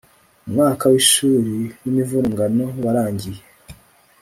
[0.47, 3.41] umwaka wishuri wimivurungano warangiye